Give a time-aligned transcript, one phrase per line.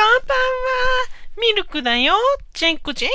[0.00, 0.42] こんばんは。
[1.36, 2.14] ミルクだよ。
[2.54, 3.10] チェックチェッ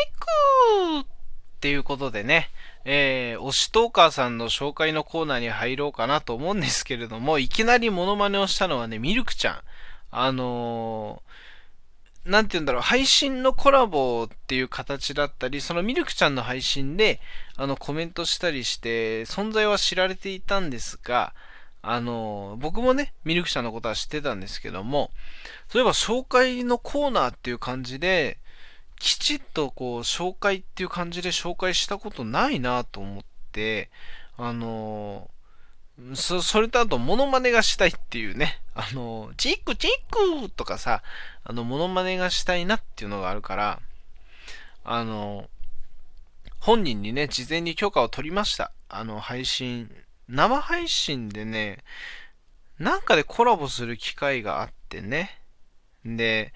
[1.02, 2.52] クっていうことでね、
[2.86, 9.62] えー、推しトーカーさんの紹介のコーナーに入ろうかなと思うんですけれども、いきなりモノマネをしたのはね、ミルクちゃん。
[10.12, 17.20] あのー、なんて言うんだろう、配信のコラボっていう形だったり、そのミルクちゃんの配信で、
[17.58, 21.34] あの、コメントしたりして、存在は知られていたんですが、
[21.88, 25.12] あの、僕もね、ミルクちゃんのことは知ってたんですけども、
[25.70, 28.40] そういえば紹介のコーナーっていう感じで、
[28.98, 33.92] きちっとこう、紹介っていう感じで紹介したことないなと思って、
[34.36, 35.30] あの、
[36.16, 41.04] そ、それとあと、モノマネがしたいっていうね、あの、チックチックとかさ、
[41.44, 43.80] あの、モノマネがしたいなっていうのがあるから、
[44.84, 45.48] あの、
[46.60, 48.72] 本人にね、事前に許可を取りました。
[48.90, 49.92] あの、配信
[50.28, 51.84] 生配信でね、
[52.80, 55.40] なんかでコラボする機会があってね。
[56.04, 56.54] で、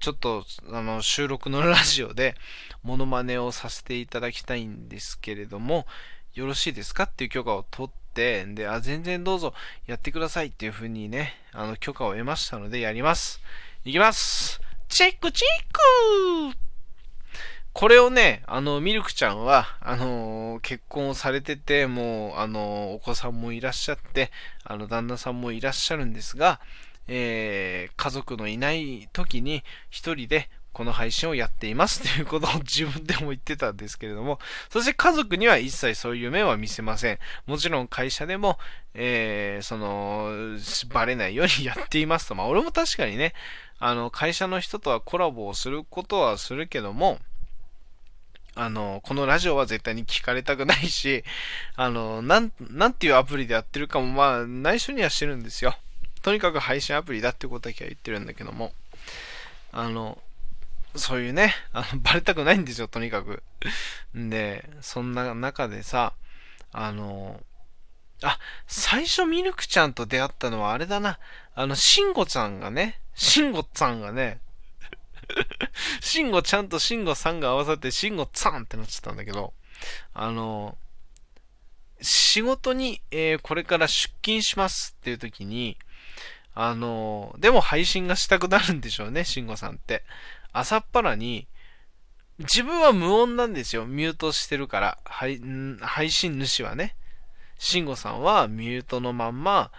[0.00, 2.34] ちょっと、あの、収録のラジオで、
[2.82, 5.86] モノマネをさせていただきたいんですけれども、
[6.34, 9.54] よろしいですかっていう許可を取って、で、あ、全然どうぞ
[9.86, 13.40] やってくださいっていう風にね、あの、許可を得ましたのでやります。
[13.84, 16.56] いきますチェックチェック
[17.78, 24.30] これをね、あの、ミルクちゃんは、あのー、結婚をされてて、もう、あのー、お子さんもいらっしゃって、
[24.64, 26.58] あの、旦那さんもいらっしゃるんですが、
[27.06, 34.38] えー、家族のいない時に一人でこの配信をやっていますということを 自分でも言ってたんですけれども、
[34.70, 37.18] そして家族には一切そういう面は見せません。
[37.44, 38.58] もちろん会社でも、
[38.94, 40.58] えー、その、
[40.94, 42.34] バレないようにやっていますと。
[42.34, 43.34] まあ俺も確かにね、
[43.78, 47.20] あの、会社の人とはコラボをすることはするけども、
[48.56, 51.24] あの、このラジオは絶対に聞かれたくないし、
[51.76, 55.76] あの、なん、なんていうアプリでやってるかも、まあ、内緒にはしてるんですよ。
[56.22, 58.72] とにかく配信アプリだってことだけは言ってるんだけども、
[59.72, 60.20] あの、
[60.96, 63.42] そういうね、あの、 バレたくないんですよ、とにかく。
[64.16, 66.14] んで、そんな中でさ、
[66.72, 67.42] あの、
[68.22, 71.18] あ、最初ミルクちゃんと出会ったのはあれだな。
[71.54, 74.40] あの、シンゴちゃんがね、シンゴさんがね、
[76.00, 79.52] シンゴちゃんとシンゴさんが合わさってシンゴさんってなっちゃったんだけど、
[80.14, 80.76] あの、
[82.00, 85.78] 仕事に、えー、これから出勤しますっていう時に、
[86.54, 90.04] あの、でも配信がしたくなるんでしょうね、シンゴさんって。
[90.52, 91.46] 朝っぱらに、
[92.38, 93.86] 自分は無音なんですよ。
[93.86, 94.98] ミュートしてるから。
[95.04, 95.40] 配
[95.80, 96.94] 配信主はね。
[97.58, 99.70] シンゴさんはミュートのまんま、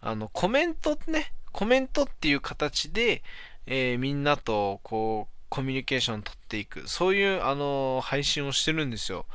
[0.00, 3.22] あの、コメントね、コメントっていう形で、
[3.66, 6.88] えー、みんなとこうコミュニケーションを取っていく。
[6.88, 9.26] そういうあの配信をしてるんですよ。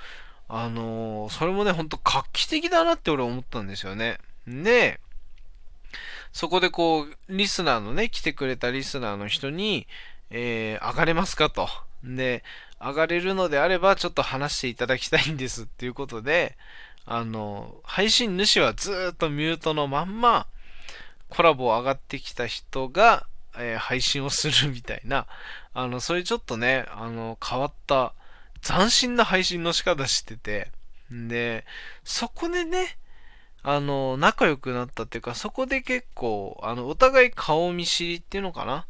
[0.47, 4.17] あのそれもねほんと画期的だなって俺思ったんですよね。
[4.47, 4.99] で
[6.33, 9.87] そこでこうリスナーのね来てくれたリスナーの人に、
[10.31, 11.69] えー、上がれますかと。
[12.03, 12.43] で
[12.81, 16.57] 上がれるのであればちょっと話していただきたいんですっていうことで
[17.05, 20.47] あの配信主はずっとミュートのまんま
[21.27, 23.27] コラボ上がってきた人が
[23.57, 25.27] えー、配信をするみたいな、
[25.73, 28.13] あの、そういうちょっとね、あの、変わった、
[28.61, 30.71] 斬新な配信の仕方してて、
[31.13, 31.65] んで、
[32.03, 32.97] そこでね、
[33.61, 38.85] あの、仲良くなったっていうか、そこで結構、あの、お互い顔見知りっていうのかな。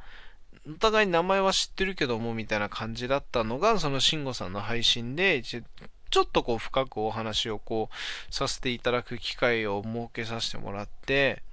[0.67, 11.43] お互い名前は知ってるけども、みたいな感じだったのが、その慎吾さんの配信で、ちょっとこう深くお話をこうさせていただく機会を設けさせてもらって、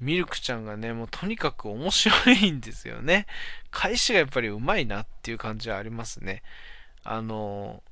[0.00, 3.26] ミルクちゃんがね、もうとにかく面白いんですよね。
[3.70, 6.42] 返しがやっぱりうまいなっていう感じはありますね。
[7.04, 7.82] あの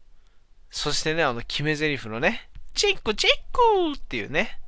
[0.70, 4.58] そしてね、あの決め台詞のね、チェックチェックっていうね、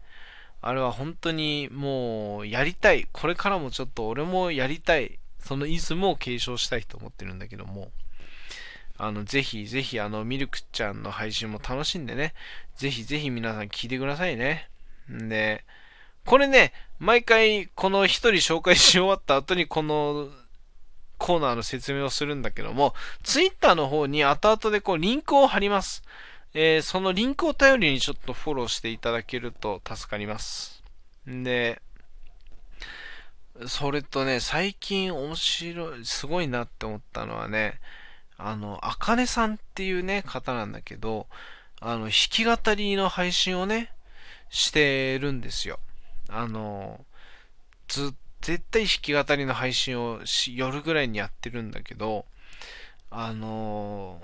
[0.60, 3.08] あれは本当にもうやりたい。
[3.12, 5.18] これからもちょっと俺もやりたい。
[5.40, 7.90] そのイズムを継承したいと思ってるんだけども、
[8.96, 12.32] あの、ぜひぜひあの、ミルクちゃんの配信も楽しんでね、
[12.76, 14.70] ぜひぜひ皆さん聞いてくださいね。
[15.10, 15.64] んで、
[16.26, 20.28] これね、毎回この一人紹介し終わった後にこの
[21.18, 26.02] コーナーの説明をするんだけども、ツイッターの方に後々でこうリンクを貼ります。
[26.54, 30.82] えー、そのリンクを頼りにちょっとフォローしていただけると助かります。
[31.28, 31.82] んで、
[33.66, 37.80] それとね、最近面白い、すごいなって思ったのはね、
[38.36, 41.26] あの、あかねさんっていうね、方なんだけど、
[41.80, 43.92] あの、弾き語りの配信をね、
[44.50, 45.78] してるんですよ。
[46.28, 47.04] あの、
[47.88, 52.26] ず、絶対弾き語りの配信をし夜ぐらいにやってるんだけど、
[53.10, 54.20] あの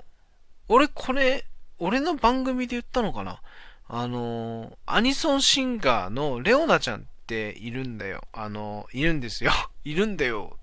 [0.67, 1.45] 俺これ、
[1.79, 3.41] 俺の番組で言ったのかな？
[3.87, 8.23] あのアニソンシンガーのレオナちゃんっているんだよ。
[8.31, 9.51] あのいるんですよ。
[9.83, 10.57] いるんだよ。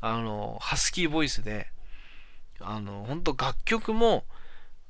[0.00, 1.66] あの、ハスキーボイスで、
[2.60, 4.24] あの、本当楽曲も、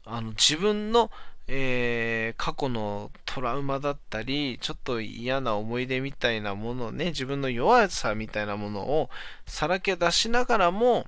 [0.04, 1.10] あの、自分の、
[1.46, 9.11] えー、過去のトラウマだったり、ちょっと嫌な思い出みたいなものね、自分の弱さみたいなものを
[9.46, 11.06] さらけ出しながらも、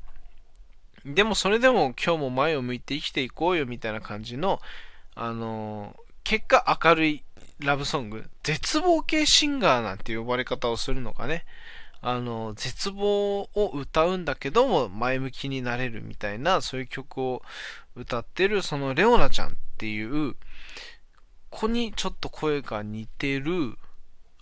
[1.07, 4.61] でもそれでも今日も前を向いて生きていこうよみたいな感じの、
[5.15, 7.23] あのー、結果明るい
[7.61, 11.47] ラブソング、絶望系シンガーなんて呼ばれ方をするのかね。
[12.03, 17.43] あの、絶望を歌うんだけども前向きになれるみたいな、そういう曲を
[17.95, 20.37] 歌ってる、そのレオナちゃんっていう
[21.51, 23.77] 子にちょっと声が似てる、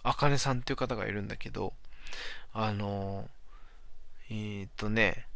[0.04, 1.72] あかねさんっていう方がいるんだけど、
[2.52, 3.28] あの、
[4.30, 5.26] えー、っとね、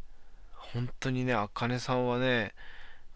[0.55, 2.55] 本当にね、あかねさんはね、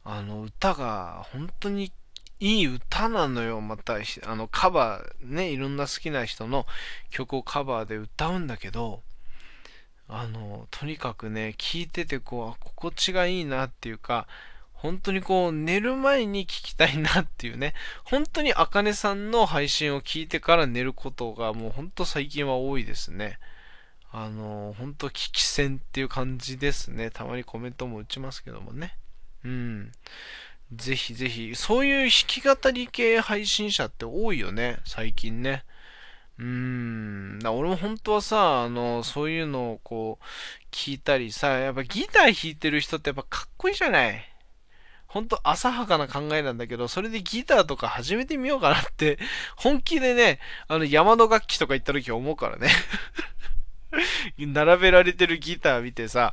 [0.03, 1.93] あの、歌が本当に
[2.41, 3.61] いい歌なのよ。
[3.61, 6.67] また、あの、カバー、ね、いろんな好きな人の
[7.11, 9.03] 曲をカバーで歌うんだけど、
[10.09, 14.27] あの、とにかくね、聴いててこう、心地がいいなっていうか、
[14.83, 23.39] 本当にこう、寝る前に聴きたいなっていうね、 本当にあかねさんの配信を聞いてから寝ることがもう本当最近は多いですね。
[24.11, 27.13] あの、本当危機戦っていう感じですね。
[27.13, 28.97] たまにコメントも打ちますけどもね。
[29.45, 29.93] うん。
[30.75, 35.65] ぜひぜひ、そういう弾き語り系配信者って多いよね、最近ね。
[36.41, 37.39] うーん。
[37.47, 40.25] 俺も本当はさ、あの、そういうのをこう、
[40.73, 44.32] 聞いたりさ、やっぱギター弾いてる人ってやっぱかっこいいじゃない
[45.13, 49.19] ほんと浅はかな考えなんだけど、それでギターとか始めてみようかなって、
[49.57, 52.71] 本気でね、あの山の楽器とか行った時思うからね。
[54.39, 56.33] 並べられてるギター見てさ、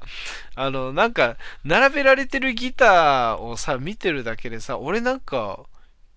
[0.56, 1.36] あの、なんか、
[1.66, 5.66] 並べられてるギターをさ、見てるだけでさ、俺なんか、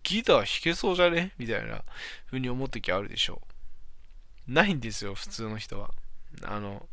[0.05, 1.32] ギター弾けそうじゃね？
[1.38, 1.82] みたいな
[2.26, 3.43] 風に思う時あるでしょ。
[4.47, 5.91] ないんですよ、普通の人は。
[6.44, 6.87] あの、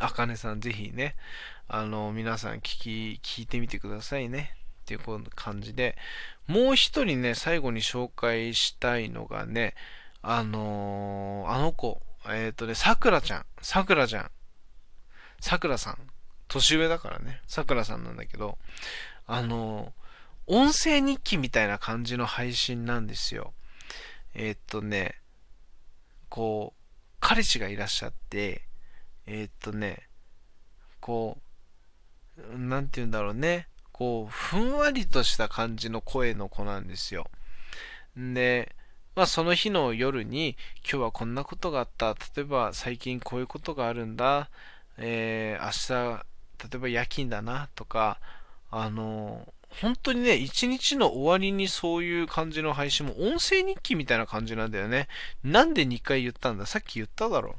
[0.00, 1.14] あかねさんぜひね、
[1.68, 4.56] あの、皆さん聞き、聞いてみてくださいね。
[4.96, 5.96] っていう感じで、
[6.48, 9.74] もう一人ね、最後に紹介したいのがね、
[10.22, 13.46] あのー、あの子、えっ、ー、とね、さくらちゃん。
[13.62, 14.30] さくらちゃん。
[15.40, 15.98] さくらさん。
[16.48, 17.40] 年上だからね。
[17.46, 18.58] さくらさんなんだけど、
[19.26, 19.94] あの、
[20.46, 23.54] 音声日記みたいな感じの配信なんですよ。
[24.34, 25.14] えっ、とね、
[26.28, 28.66] こう、彼氏がいらっしゃって、
[29.26, 30.08] えっ、とね、
[31.00, 31.38] こ
[32.36, 33.68] う、なんて言うんだろうね。
[34.00, 37.30] こう、ふんわりとした感じの声の子なんですよ。
[38.16, 38.74] で、
[39.14, 42.16] まあ、その日の夜に今日はこんなことがあった。
[42.34, 44.48] 例えば最近こういうことがあるんだ。
[44.96, 46.24] えー、明日、
[46.64, 48.18] 例えば夜勤だなとか、
[48.70, 55.08] あの、本当にね、一日の終わりにそういう感じの配信も音声日記みたいな感じなんだよね。
[55.44, 56.64] なんで2回言ったんだ？
[56.64, 57.56] さっき言っただろ。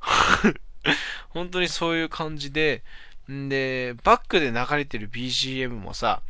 [1.30, 2.82] 本当にそういう感じで、
[3.30, 6.22] んで、バックで流れてる BGM もさ、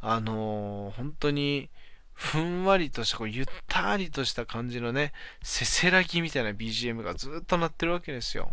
[0.00, 1.68] あのー、本当に、
[2.14, 5.12] ふんわりとした、こうゆったりとした感じのね、
[5.42, 8.50] せせらぎみたいな BGM がずっと鳴ってるわけですよ。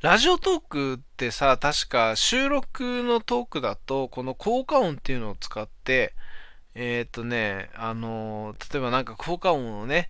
[0.00, 6.14] ラジオトークってさ、確か収録のトークだと、この効果音っていうのを使って、
[6.74, 10.08] えっ、とね、あのー、例えばなんか効果音をね、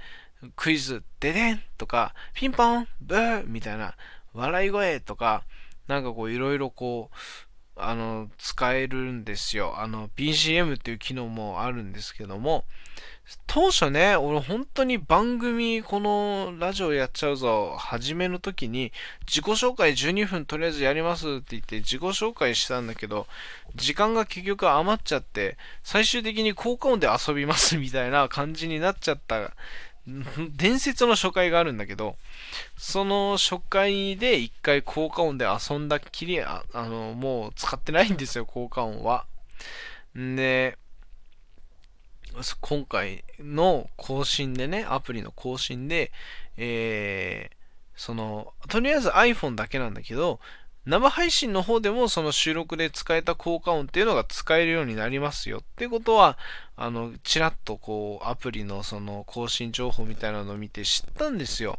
[0.56, 3.96] クイズ、ででんとか、ピンポン、ブーみたいな、
[4.34, 5.42] 笑い声とか、
[5.88, 7.16] なんかこういろいろこう、
[7.80, 9.74] あの、使えるんですよ。
[9.78, 12.64] あの、BGM っていう機能もあるんですけども、
[13.46, 18.90] 当初ね、俺本当に番組、このラジオやっちゃうぞ、初めの時に、
[19.26, 23.26] 自己紹介12分とりあえずやりますって言って自己紹介したんだけど、
[23.76, 29.52] 時間が結局余っちゃって、最終的に効果音で遊びますみたいな感じになっちゃった
[30.56, 32.16] 伝説の初回があるんだけど、
[32.76, 39.26] その初回で一回効果音で遊んだっきり、あの、もう使ってないんですよ、効果音は。
[40.18, 40.78] んで、
[42.60, 46.12] 今回の更新でね、アプリの更新で、
[46.56, 47.56] えー、
[47.96, 50.40] その、とりあえず iPhone だけなんだけど、
[50.88, 56.38] 生配信の方でもその収録で使えた効果音っていうのが使えるようになりますよってことは、
[56.78, 61.78] あの、ちらっとこう、アプリのその更新情報みたいなのを見て知ったんですよ。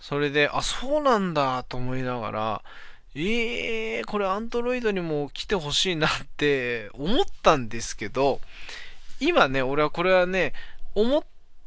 [0.00, 2.62] それで、あ、そうなんだと思いながら、
[3.16, 8.40] ええー、これ Android にも来てほしいなって 思ったんですけど、
[9.18, 10.52] 今ね、俺はこれはね、
[10.94, 11.24] 思っ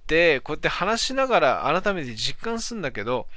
[0.07, 3.27] て、こうやって話しながら改めて実感するんだけど、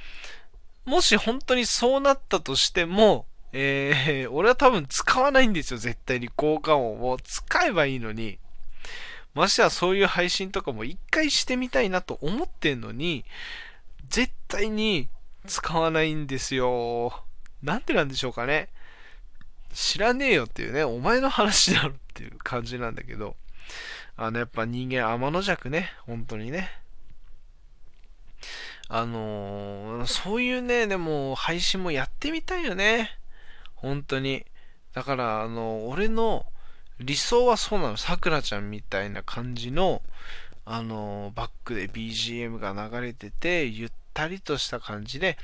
[0.87, 7.17] もし本当にそうなったとしても、えー、俺は多分使わないんですよ、絶対に効果音を。
[7.21, 8.39] 使えばいいのに。
[9.33, 13.25] ましてはそういう配信とかも一回してみたいなと思ってんのに、
[14.07, 15.09] 絶対に
[15.45, 17.21] 使わないんですよ。
[17.61, 18.69] なんてなんでしょうかね。
[19.73, 23.35] 知らねえよっていうね、お前の話だろっていう感じなんだけど、
[24.15, 26.71] あの、やっぱ人間天の弱ね、本当にね。
[28.89, 33.11] あのー、そういうね、でも配信もやってみたいよね。
[33.75, 34.45] 本当に。
[34.93, 36.45] だから、あの、俺の
[36.99, 37.97] 理想はそうなの。
[37.97, 40.01] さくらちゃんみたいな感じの、
[40.65, 45.37] あの、バックで BGM が流れてて、ゆったりとした感じで、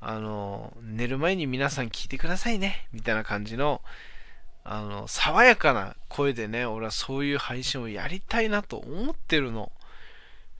[0.00, 3.80] あの、寝る前に皆さん聞いてくださいね、みたいな感じの、
[4.64, 9.72] あの、爽やかな声でね、俺はそういう配信をやりたいなと思ってるの。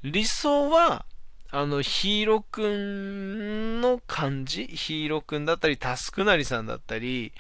[0.03, 1.05] 理想は、
[1.55, 4.65] あの、ヒーローくんの感じ？
[4.67, 7.35] ヒーローくんだったり、タスクなりさんだったり、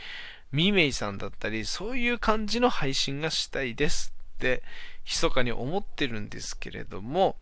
[0.52, 4.62] ミメイさんだったり、そういう感じの配信がしたいですって、
[5.06, 7.36] 密かに思ってるんですけれども、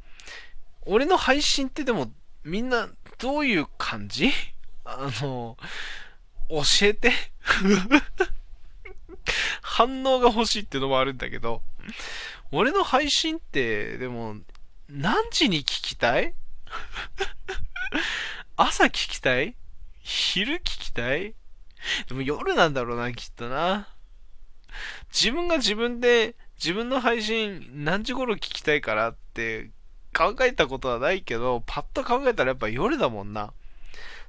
[0.82, 2.12] 俺の配信ってでも、
[2.44, 4.30] みんな、どういう感じ？
[4.84, 5.56] あの、
[6.48, 7.12] 教えて？
[9.60, 11.62] 反応が欲しいっていうのもあるんだけど、
[12.52, 14.36] 俺の配信って、でも、
[14.88, 16.32] 何時に聞きたい？
[18.56, 19.54] 朝聞きたい？
[20.02, 21.34] 昼聞きたい？
[22.08, 23.88] でも夜なんだろうな、きっとな。
[25.12, 29.70] 自分が自分で、自分の配信何時頃聞きたいからって
[30.14, 33.52] 考えたことはないけど、パッと考えたらやっぱ夜だもんな。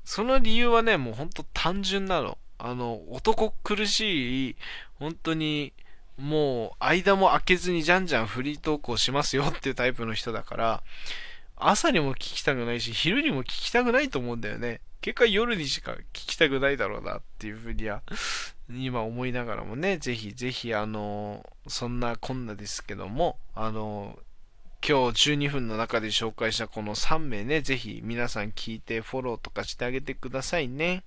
[0.04, 2.38] その理由はね、もうほんと単純なの。
[2.58, 4.56] あの、男苦しい、
[5.00, 5.74] 本当に、
[6.18, 10.84] もう、間も空けずにじゃんじゃんフリートークをしますよっていうタイプの人だから、
[11.62, 14.82] 朝にも聞きたくないし、昼にも聞きたくないと思うんだよね。
[15.02, 18.04] 結果夜にしか聞きたくないだろうなっていうふうには、
[18.70, 24.18] 今思いながらもね、ぜひぜひ、あの、そんなこんなですけども、あの、
[24.88, 31.04] 今日12分の中で紹介したこの3名ね、ぜひ皆さん聞いてフォローとかしてあげてくださいね。